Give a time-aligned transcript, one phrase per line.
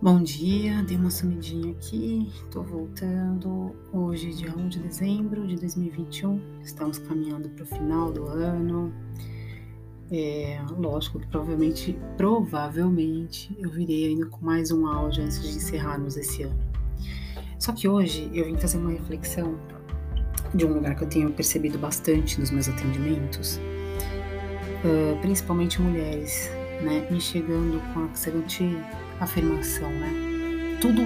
[0.00, 3.74] Bom dia, dei uma sumidinha aqui, tô voltando.
[3.92, 8.94] Hoje, dia 1 de dezembro de 2021, estamos caminhando para o final do ano.
[10.08, 16.16] É, lógico que provavelmente, provavelmente eu virei ainda com mais um áudio antes de encerrarmos
[16.16, 16.62] esse ano.
[17.58, 19.58] Só que hoje eu vim fazer uma reflexão
[20.54, 26.48] de um lugar que eu tenho percebido bastante nos meus atendimentos, uh, principalmente mulheres,
[26.84, 28.64] né, me chegando com a seguinte
[29.20, 30.78] afirmação, né?
[30.80, 31.02] Tudo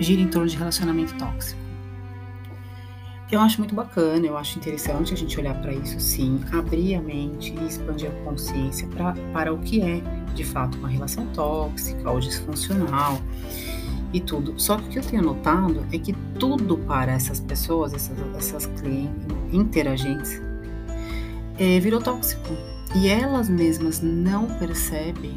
[0.00, 1.66] gira em torno de relacionamento tóxico.
[3.30, 7.02] Eu acho muito bacana, eu acho interessante a gente olhar para isso sim, abrir a
[7.02, 10.00] mente e expandir a consciência pra, para o que é
[10.32, 13.18] de fato uma relação tóxica ou disfuncional
[14.12, 14.54] e tudo.
[14.56, 18.66] Só que o que eu tenho notado é que tudo para essas pessoas, essas, essas
[18.80, 20.40] clientes, interagentes,
[21.58, 22.54] é, virou tóxico.
[22.94, 25.36] E elas mesmas não percebem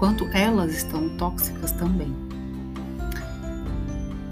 [0.00, 2.10] quanto elas estão tóxicas também.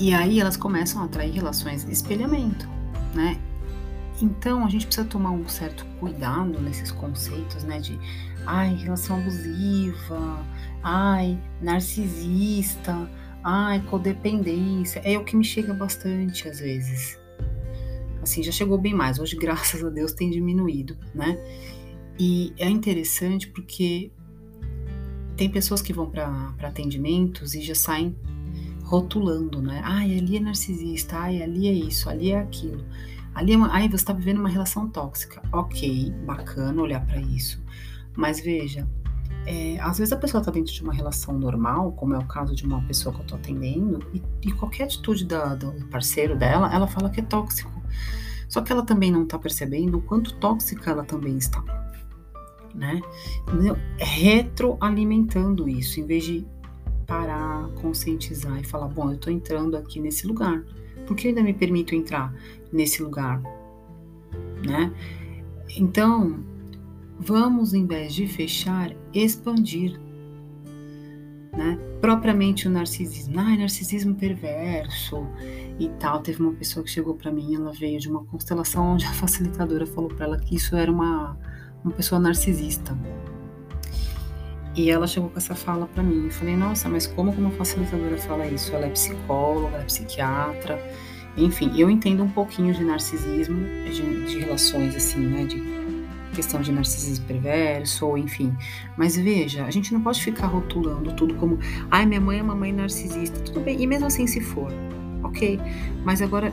[0.00, 2.66] E aí elas começam a atrair relações de espelhamento,
[3.14, 3.38] né?
[4.22, 7.80] Então a gente precisa tomar um certo cuidado nesses conceitos, né?
[7.80, 7.98] De
[8.46, 10.42] ai, relação abusiva,
[10.82, 13.08] ai, narcisista,
[13.44, 15.00] ai, codependência.
[15.04, 17.20] É o que me chega bastante às vezes.
[18.22, 19.18] Assim, já chegou bem mais.
[19.18, 21.38] Hoje, graças a Deus, tem diminuído, né?
[22.18, 24.10] E é interessante porque
[25.38, 28.14] tem pessoas que vão para atendimentos e já saem
[28.82, 29.80] rotulando, né?
[29.84, 32.84] Ai, ali é narcisista, ai, ali é isso, ali é aquilo.
[33.32, 35.40] Ali é uma, ai, você está vivendo uma relação tóxica.
[35.52, 37.62] Ok, bacana olhar para isso.
[38.16, 38.84] Mas veja,
[39.46, 42.52] é, às vezes a pessoa está dentro de uma relação normal, como é o caso
[42.56, 46.74] de uma pessoa que eu estou atendendo, e, e, qualquer atitude da, do parceiro dela,
[46.74, 47.80] ela fala que é tóxico.
[48.48, 51.62] Só que ela também não está percebendo o quanto tóxica ela também está
[52.78, 53.02] né?
[53.98, 56.46] Retroalimentando isso, em vez de
[57.06, 60.62] parar, conscientizar e falar: bom, eu estou entrando aqui nesse lugar,
[61.06, 62.32] por que eu ainda me permito entrar
[62.72, 63.42] nesse lugar,
[64.64, 64.92] né?
[65.76, 66.38] Então,
[67.18, 70.00] vamos, em vez de fechar, expandir,
[71.52, 71.78] né?
[72.00, 75.26] Propriamente o narcisismo, ah, narcisismo perverso
[75.80, 76.20] e tal.
[76.20, 79.84] Teve uma pessoa que chegou para mim, ela veio de uma constelação onde a facilitadora
[79.84, 81.36] falou para ela que isso era uma
[81.84, 82.96] uma pessoa narcisista.
[84.74, 86.26] E ela chegou com essa fala para mim.
[86.26, 88.72] Eu falei, nossa, mas como uma facilitadora fala isso?
[88.74, 90.80] Ela é psicóloga, ela é psiquiatra.
[91.36, 95.44] Enfim, eu entendo um pouquinho de narcisismo, de, de relações assim, né?
[95.44, 95.78] De
[96.32, 98.56] questão de narcisismo perverso, ou enfim.
[98.96, 101.58] Mas veja, a gente não pode ficar rotulando tudo como,
[101.90, 103.40] ai, minha mãe é uma mãe narcisista.
[103.40, 104.72] Tudo bem, e mesmo assim se for,
[105.24, 105.60] ok?
[106.04, 106.52] Mas agora,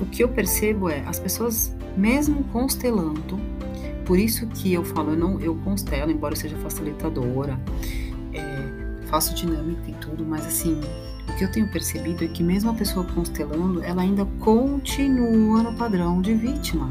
[0.00, 3.38] o que eu percebo é, as pessoas, mesmo constelando,
[4.04, 7.58] por isso que eu falo, eu, não, eu constelo, embora eu seja facilitadora,
[8.32, 10.80] é, faço dinâmica e tudo, mas assim,
[11.28, 15.74] o que eu tenho percebido é que mesmo a pessoa constelando, ela ainda continua no
[15.74, 16.90] padrão de vítima.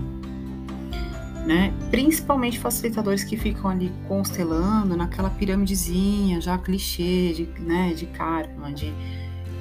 [1.45, 1.73] Né?
[1.89, 8.93] Principalmente facilitadores que ficam ali constelando naquela piramidezinha, já clichê de, né, de karma, de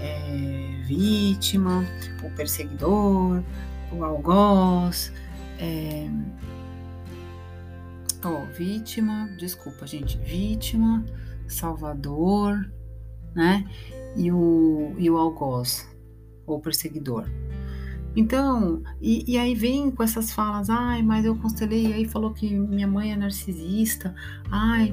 [0.00, 1.84] é, vítima,
[2.22, 3.42] o perseguidor,
[3.90, 5.12] o algoz,
[5.58, 6.06] é,
[8.22, 11.04] Ó, vítima, desculpa, gente, vítima,
[11.48, 12.70] salvador,
[13.34, 13.64] né?
[14.16, 15.88] E o, e o algoz,
[16.46, 17.26] ou perseguidor.
[18.14, 22.32] Então, e, e, aí vem com essas falas, ai, mas eu constelei, e aí falou
[22.32, 24.12] que minha mãe é narcisista,
[24.50, 24.92] ai,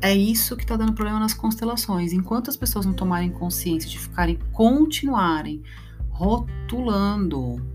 [0.00, 2.12] é isso que tá dando problema nas constelações.
[2.14, 5.62] Enquanto as pessoas não tomarem consciência de ficarem, continuarem
[6.08, 7.73] rotulando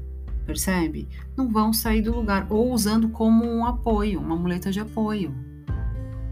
[0.50, 1.08] percebe?
[1.38, 5.32] Não vão sair do lugar ou usando como um apoio, uma muleta de apoio.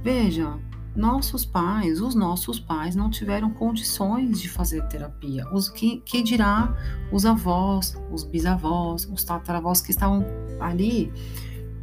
[0.03, 0.57] Veja,
[0.95, 5.45] nossos pais, os nossos pais não tiveram condições de fazer terapia.
[5.53, 6.75] Os que, que dirá
[7.11, 10.25] os avós, os bisavós, os tataravós que estavam
[10.59, 11.13] ali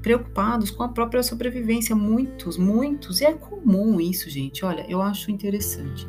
[0.03, 4.64] preocupados com a própria sobrevivência, muitos, muitos, e é comum isso, gente.
[4.64, 6.09] Olha, eu acho interessante.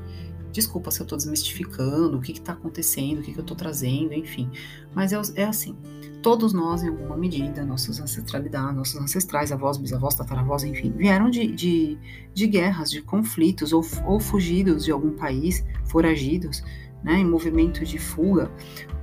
[0.56, 4.14] Desculpa se eu estou desmistificando o que está acontecendo, o que, que eu estou trazendo,
[4.14, 4.50] enfim.
[4.94, 5.76] Mas é, é assim
[6.22, 11.46] todos nós, em alguma medida, nossas ancestralidades, nossos ancestrais, avós, bisavós, tataravós, enfim, vieram de,
[11.46, 12.00] de,
[12.34, 16.64] de guerras, de conflitos, ou, ou fugidos de algum país, foragidos,
[17.04, 18.50] né, em movimento de fuga,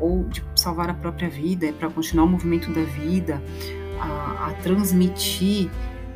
[0.01, 3.41] ou de salvar a própria vida, para continuar o movimento da vida,
[4.01, 5.71] a, a transmitir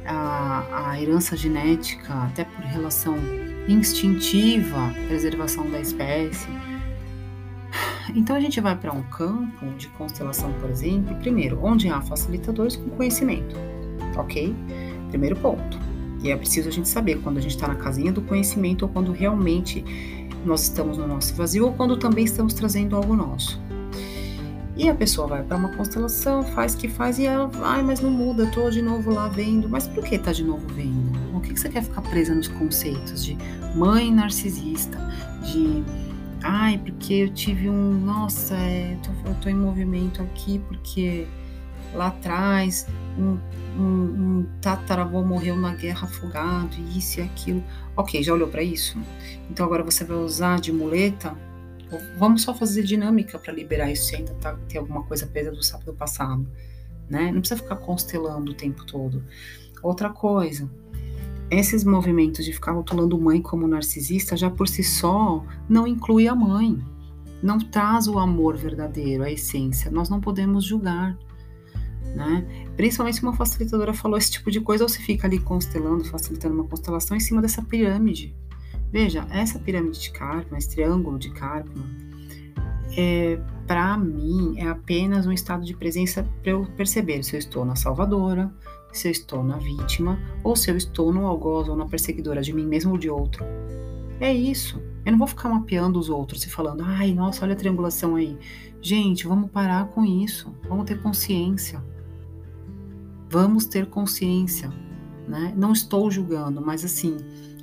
[0.05, 3.15] a, a herança genética, até por relação
[3.69, 6.49] instintiva, preservação da espécie,
[8.15, 12.77] então a gente vai para um campo de constelação, por exemplo, primeiro, onde há facilitadores
[12.77, 13.57] com conhecimento,
[14.17, 14.55] ok?
[15.11, 15.79] Primeiro ponto.
[16.23, 18.89] E é preciso a gente saber quando a gente está na casinha do conhecimento ou
[18.89, 19.85] quando realmente
[20.45, 23.61] nós estamos no nosso vazio ou quando também estamos trazendo algo nosso.
[24.77, 28.11] E a pessoa vai para uma constelação, faz que faz e ela, ai, mas não
[28.11, 29.69] muda, tô de novo lá vendo.
[29.69, 31.16] Mas por que tá de novo vendo?
[31.47, 33.37] Que, que você quer ficar presa nos conceitos de
[33.75, 34.99] mãe narcisista,
[35.43, 35.83] de
[36.43, 41.27] ai, porque eu tive um, nossa, é, eu, tô, eu tô em movimento aqui porque
[41.95, 42.87] lá atrás
[43.19, 43.39] um,
[43.79, 47.63] um, um tataravô morreu na guerra afogado, isso e aquilo.
[47.97, 48.99] Ok, já olhou para isso?
[49.51, 51.37] Então agora você vai usar de muleta
[52.19, 55.63] Vamos só fazer dinâmica para liberar isso se ainda tá, tem alguma coisa presa do
[55.63, 56.47] sábado passado,
[57.09, 57.31] né?
[57.31, 59.23] Não precisa ficar constelando o tempo todo.
[59.83, 60.69] Outra coisa,
[61.51, 66.35] esses movimentos de ficar rotulando mãe como narcisista já por si só não inclui a
[66.35, 66.79] mãe.
[67.43, 69.91] Não traz o amor verdadeiro, a essência.
[69.91, 71.17] Nós não podemos julgar.
[72.15, 72.47] Né?
[72.77, 76.55] Principalmente se uma facilitadora falou esse tipo de coisa, ou se fica ali constelando, facilitando
[76.55, 78.35] uma constelação em cima dessa pirâmide.
[78.91, 81.85] Veja, essa pirâmide de Karpman, esse triângulo de Karpman,
[82.97, 87.65] é, para mim é apenas um estado de presença para eu perceber se eu estou
[87.65, 88.53] na salvadora,
[88.93, 92.53] se eu estou na vítima, ou se eu estou no algoz ou na perseguidora de
[92.53, 93.45] mim mesmo ou de outro.
[94.21, 94.81] É isso.
[95.05, 98.39] Eu não vou ficar mapeando os outros e falando, ai, nossa, olha a triangulação aí.
[98.81, 100.55] Gente, vamos parar com isso.
[100.69, 101.83] Vamos ter consciência.
[103.29, 104.71] Vamos ter consciência.
[105.29, 105.53] Né?
[105.57, 107.17] Não estou julgando, mas assim,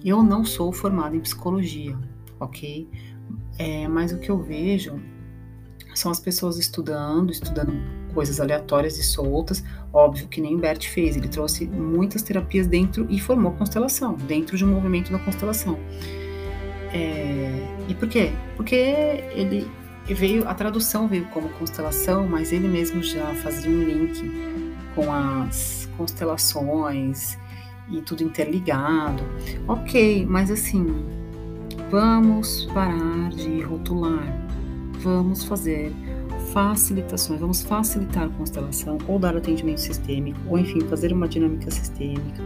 [0.03, 1.97] eu não sou formada em psicologia,
[2.39, 2.89] ok?
[3.57, 4.99] É, mas o que eu vejo
[5.95, 7.73] são as pessoas estudando, estudando
[8.13, 9.63] coisas aleatórias e soltas.
[9.91, 14.63] Óbvio que nem Bert fez, ele trouxe muitas terapias dentro e formou constelação, dentro de
[14.63, 15.77] um movimento da constelação.
[16.93, 18.31] É, e por quê?
[18.55, 19.67] Porque ele
[20.07, 24.31] veio, a tradução veio como constelação, mas ele mesmo já fazia um link
[24.95, 27.37] com as constelações
[27.89, 29.23] e tudo interligado.
[29.67, 30.85] Ok, mas assim,
[31.89, 34.42] vamos parar de rotular,
[35.03, 35.91] vamos fazer
[36.53, 42.41] facilitações, vamos facilitar a constelação, ou dar atendimento sistêmico, ou enfim, fazer uma dinâmica sistêmica,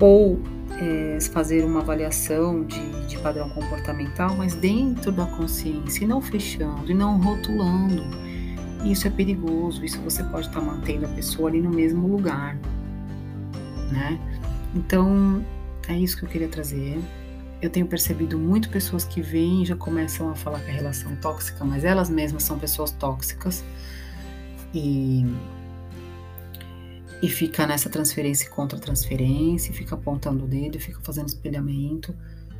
[0.00, 0.40] ou
[0.80, 6.90] é, fazer uma avaliação de, de padrão comportamental, mas dentro da consciência, e não fechando,
[6.90, 8.02] e não rotulando.
[8.84, 12.56] Isso é perigoso, isso você pode estar mantendo a pessoa ali no mesmo lugar
[13.92, 14.18] né?
[14.74, 15.44] Então,
[15.86, 16.98] é isso que eu queria trazer.
[17.62, 21.12] Eu tenho percebido muito pessoas que vêm e já começam a falar que a relação
[21.12, 23.64] é tóxica, mas elas mesmas são pessoas tóxicas
[24.74, 25.24] e
[27.22, 32.12] e fica nessa transferência e contra transferência, fica apontando o dedo, fica fazendo espelhamento.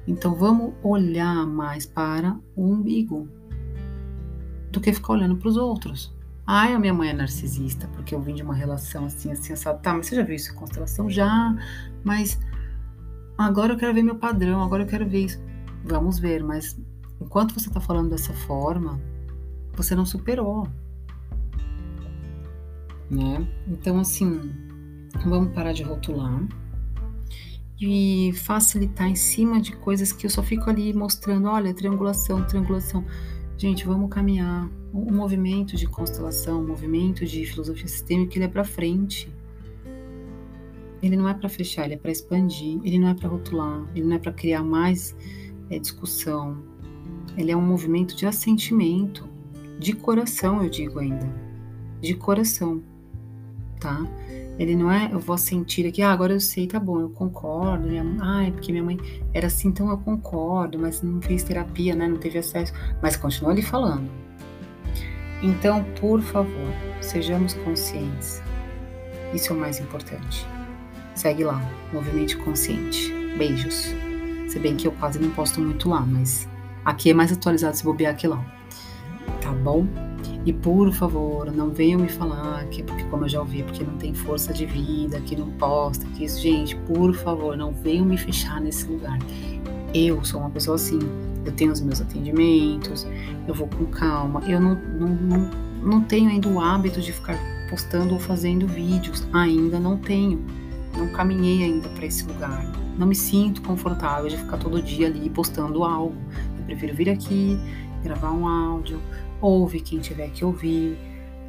[0.07, 3.29] Então vamos olhar mais para o umbigo
[4.71, 6.15] do que ficar olhando para os outros.
[6.47, 9.65] Ai, a minha mãe é narcisista, porque eu vim de uma relação assim, assim, assim.
[9.83, 11.11] Tá, mas você já viu isso em constelação?
[11.11, 11.57] Já,
[12.05, 12.39] mas
[13.43, 15.41] agora eu quero ver meu padrão, agora eu quero ver isso.
[15.85, 16.79] Vamos ver, mas
[17.21, 19.01] enquanto você tá falando dessa forma,
[19.75, 20.69] você não superou.
[23.11, 23.47] Né?
[23.69, 24.53] Então, assim,
[25.25, 26.47] vamos parar de rotular
[27.81, 33.05] e facilitar em cima de coisas que eu só fico ali mostrando, olha, triangulação, triangulação.
[33.59, 34.71] Gente, vamos caminhar.
[34.93, 39.33] O movimento de constelação, o movimento de filosofia sistêmica, ele é para frente.
[41.03, 42.81] Ele não é para fechar, ele é para expandir.
[42.85, 45.17] Ele não é para rotular, ele não é para criar mais
[45.71, 46.63] é, discussão.
[47.37, 49.29] Ele é um movimento de assentimento,
[49.79, 51.29] de coração, eu digo ainda,
[52.01, 52.83] de coração,
[53.81, 54.07] tá?
[54.59, 57.89] Ele não é, eu vou sentir aqui, ah, agora eu sei, tá bom, eu concordo.
[57.89, 58.99] Minha, ah, é porque minha mãe
[59.33, 62.07] era assim, então eu concordo, mas não fez terapia, né?
[62.07, 62.73] Não teve acesso.
[63.03, 64.09] Mas continua ali falando.
[65.43, 66.69] Então, por favor,
[67.01, 68.43] sejamos conscientes.
[69.35, 70.47] Isso é o mais importante.
[71.15, 71.61] Segue lá,
[71.93, 73.13] Movimento Consciente.
[73.37, 73.95] Beijos.
[74.49, 76.49] Se bem que eu quase não posto muito lá, mas
[76.85, 78.45] aqui é mais atualizado se bobear aqui lá.
[79.41, 79.87] Tá bom?
[80.45, 83.85] E por favor, não venham me falar que é porque, como eu já ouvi, porque
[83.85, 86.41] não tem força de vida, que não posta, que isso.
[86.41, 89.19] Gente, por favor, não venham me fechar nesse lugar.
[89.95, 90.99] Eu sou uma pessoa assim.
[91.45, 93.07] Eu tenho os meus atendimentos,
[93.47, 94.43] eu vou com calma.
[94.49, 95.51] Eu não, não, não,
[95.83, 97.37] não tenho ainda o hábito de ficar
[97.69, 99.27] postando ou fazendo vídeos.
[99.33, 100.45] Ainda não tenho.
[100.97, 102.65] Não caminhei ainda para esse lugar.
[102.99, 106.17] Não me sinto confortável de ficar todo dia ali postando algo.
[106.59, 107.59] Eu prefiro vir aqui,
[108.03, 109.01] gravar um áudio,
[109.41, 110.99] ouve quem tiver que ouvir,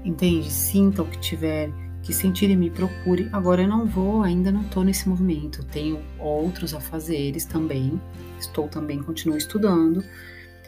[0.04, 0.50] entende?
[0.50, 1.72] Sinta o que tiver
[2.02, 3.30] que sentir e me procure.
[3.32, 5.64] Agora eu não vou, ainda não estou nesse movimento.
[5.66, 8.00] Tenho outros a fazeres também.
[8.38, 10.04] Estou também, continuo estudando.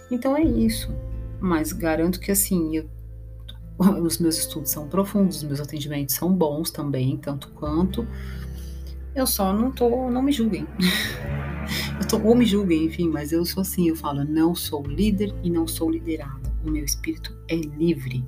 [0.09, 0.93] Então é isso.
[1.39, 2.89] Mas garanto que assim, eu,
[3.77, 8.07] os meus estudos são profundos, os meus atendimentos são bons também, tanto quanto.
[9.15, 10.67] Eu só não tô, não me julguem.
[11.99, 15.33] Eu tô, ou me julguem, enfim, mas eu sou assim, eu falo, não sou líder
[15.41, 16.53] e não sou liderada.
[16.63, 18.23] O meu espírito é livre,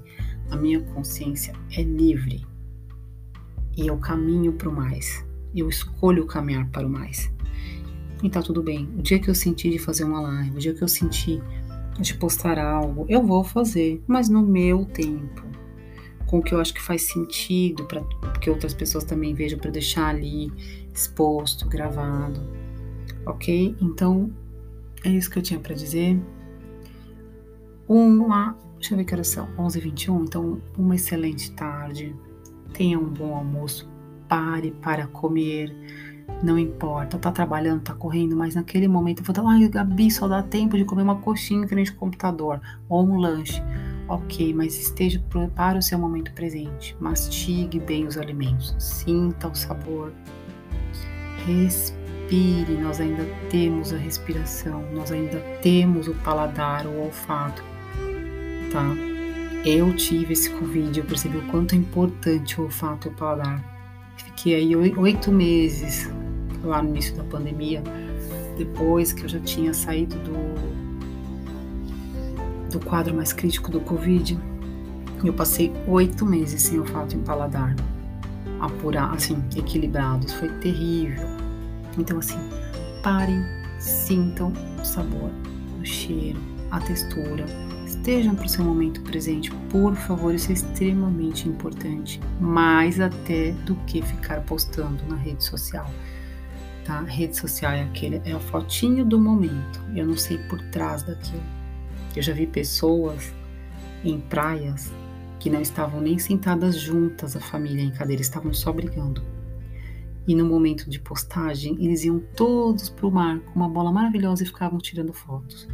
[0.49, 2.43] a minha consciência é livre.
[3.75, 5.23] E eu caminho para o mais.
[5.53, 7.31] Eu escolho caminhar para o mais.
[8.23, 8.89] E tá tudo bem.
[8.97, 11.39] O dia que eu senti de fazer uma live, o dia que eu senti
[11.99, 15.43] de postar algo, eu vou fazer, mas no meu tempo,
[16.27, 18.01] com o que eu acho que faz sentido para
[18.39, 20.51] que outras pessoas também vejam para deixar ali
[20.93, 22.41] exposto, gravado.
[23.25, 23.75] OK?
[23.81, 24.31] Então,
[25.03, 26.19] é isso que eu tinha para dizer.
[27.87, 32.15] Uma, deixa eu ver que horas são, 11h21, então uma excelente tarde.
[32.73, 33.89] Tenha um bom almoço.
[34.27, 35.73] Pare para comer
[36.43, 40.27] não importa, tá trabalhando, tá correndo, mas naquele momento eu vou dar, ai, Gabi, só
[40.27, 43.61] dá tempo de comer uma coxinha em frente ao computador ou um lanche.
[44.07, 45.21] Ok, mas esteja
[45.53, 46.95] para o seu momento presente.
[46.99, 50.13] Mastigue bem os alimentos, sinta o sabor.
[51.45, 57.61] Respire, nós ainda temos a respiração, nós ainda temos o paladar, o olfato,
[58.71, 58.95] tá?
[59.65, 63.61] Eu tive esse Covid, eu percebi o quanto é importante o olfato e o paladar.
[64.15, 66.09] Fiquei aí oito meses
[66.63, 67.83] lá no início da pandemia,
[68.57, 70.86] depois que eu já tinha saído do,
[72.71, 74.37] do quadro mais crítico do Covid,
[75.23, 77.75] eu passei oito meses sem olfato e paladar
[78.59, 80.33] apurar, assim, equilibrados.
[80.33, 81.27] Foi terrível.
[81.97, 82.37] Então, assim,
[83.03, 83.41] parem,
[83.79, 85.31] sintam o sabor,
[85.79, 86.39] o cheiro,
[86.71, 87.45] a textura.
[87.85, 93.75] Estejam para o seu momento presente, por favor, isso é extremamente importante, mais até do
[93.87, 95.89] que ficar postando na rede social
[96.83, 97.01] tá?
[97.01, 99.81] Rede social é aquele, é a fotinho do momento.
[99.93, 101.56] Eu não sei por trás daquilo.
[102.17, 103.31] Eu já vi pessoas
[104.03, 104.91] em praias
[105.39, 109.23] que não estavam nem sentadas juntas, a família em cadeira, estavam só brigando.
[110.27, 114.41] E no momento de postagem, eles iam todos para o mar com uma bola maravilhosa
[114.41, 115.67] e ficavam tirando fotos.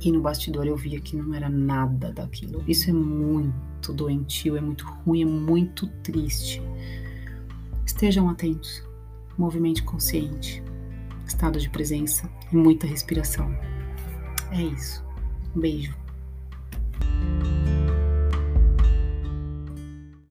[0.00, 2.62] E no bastidor eu via que não era nada daquilo.
[2.68, 6.62] Isso é muito doentio, é muito ruim, é muito triste.
[7.84, 8.80] Estejam atentos
[9.36, 10.62] movimento consciente,
[11.26, 13.52] estado de presença e muita respiração.
[14.52, 15.02] É isso.
[15.54, 16.01] Um beijo.